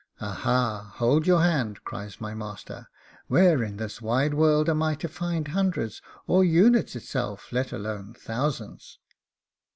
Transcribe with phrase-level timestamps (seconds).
[0.19, 0.93] 'A a ah!
[0.95, 2.87] hold your hand,' cries my master.
[3.27, 8.15] 'Where in this wide world am I to find hundreds, or units itself, let alone
[8.15, 8.97] thousands?